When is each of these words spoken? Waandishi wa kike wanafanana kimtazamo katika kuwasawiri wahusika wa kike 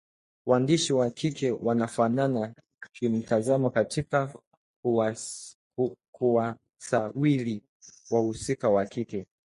Waandishi 0.45 0.93
wa 0.93 1.11
kike 1.11 1.51
wanafanana 1.51 2.55
kimtazamo 2.93 3.69
katika 3.69 4.33
kuwasawiri 6.15 7.61
wahusika 8.11 8.69
wa 8.69 8.85
kike 8.85 9.27